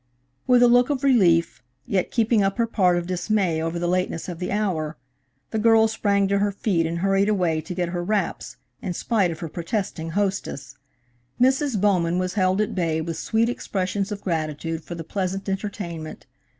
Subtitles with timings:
[0.47, 4.27] With a look of relief, yet keeping up her part of dismay over the lateness
[4.27, 4.97] of the hour,
[5.51, 9.29] the girl sprang to her feet, and hurried away to get her wraps, in spite
[9.29, 10.75] of her protesting hostess.
[11.39, 11.79] Mrs.
[11.79, 16.25] Bowman was held at bay with sweet expressions of gratitude for the pleasant entertainment.